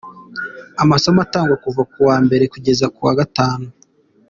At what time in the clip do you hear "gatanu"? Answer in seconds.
3.19-3.67